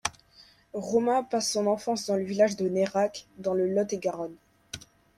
[0.73, 4.35] Romain passe son enfance dans le village de Nérac, dans le Lot-et-Garonne.